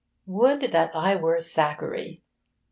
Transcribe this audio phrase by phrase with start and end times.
[0.25, 2.23] Would that I were Thackeray!